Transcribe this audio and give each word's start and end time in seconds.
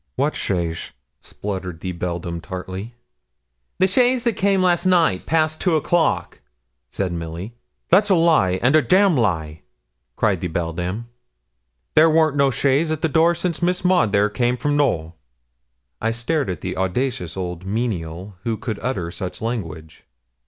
'What 0.15 0.33
chaise?' 0.35 0.93
spluttered 1.19 1.81
the 1.81 1.91
beldame 1.91 2.41
tartly. 2.41 2.95
'The 3.77 3.85
chaise 3.87 4.23
that 4.23 4.33
came 4.33 4.59
last 4.63 4.87
night, 4.87 5.27
past 5.27 5.61
two 5.61 5.75
o'clock,' 5.75 6.39
said 6.89 7.13
Milly. 7.13 7.53
'That's 7.89 8.09
a 8.09 8.15
lie, 8.15 8.57
and 8.63 8.75
a 8.75 8.81
damn 8.81 9.15
lie!' 9.15 9.61
cried 10.15 10.41
the 10.41 10.47
beldame. 10.47 11.05
'There 11.93 12.09
worn't 12.09 12.35
no 12.35 12.49
chaise 12.49 12.89
at 12.89 13.03
the 13.03 13.09
door 13.09 13.35
since 13.35 13.61
Miss 13.61 13.85
Maud 13.85 14.11
there 14.11 14.27
come 14.27 14.57
from 14.57 14.75
Knowl.' 14.75 15.15
I 16.01 16.09
stared 16.09 16.49
at 16.49 16.61
the 16.61 16.77
audacious 16.77 17.37
old 17.37 17.63
menial 17.63 18.37
who 18.43 18.57
could 18.57 18.79
utter 18.81 19.11
such 19.11 19.39
language. 19.39 20.05